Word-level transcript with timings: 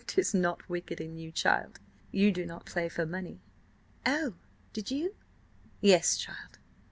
"'Tis 0.07 0.33
not 0.33 0.67
wicked 0.67 0.99
in 0.99 1.15
you, 1.15 1.31
child. 1.31 1.79
You 2.11 2.31
do 2.31 2.43
not 2.43 2.65
play 2.65 2.89
for 2.89 3.05
money." 3.05 3.39
"Oh, 4.03 4.33
did 4.73 4.89
you?" 4.89 5.13
"Yes, 5.79 6.17
child." 6.17 6.57